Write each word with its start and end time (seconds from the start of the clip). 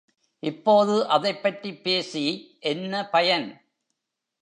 இப்போது 0.43 1.07
அதைப்பற்றிப் 1.07 1.83
பேசி 1.83 2.25
என்ன 2.59 3.09
பயன்? 3.09 3.47